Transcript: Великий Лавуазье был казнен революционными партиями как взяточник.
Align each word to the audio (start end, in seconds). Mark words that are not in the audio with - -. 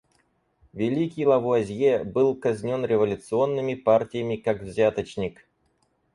Великий 0.73 1.27
Лавуазье 1.27 2.03
был 2.03 2.35
казнен 2.35 2.83
революционными 2.85 3.75
партиями 3.75 4.35
как 4.37 4.63
взяточник. 4.63 5.45